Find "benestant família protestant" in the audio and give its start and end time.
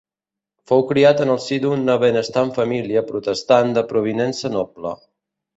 2.05-3.79